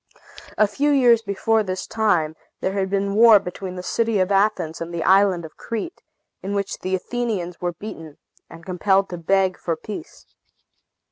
[0.57, 4.31] A few years before this time, there had been a war between the city of
[4.31, 6.01] Athens and the island of Crete,
[6.41, 8.17] in which the Athenians were beaten,
[8.49, 10.25] and compelled to beg for peace.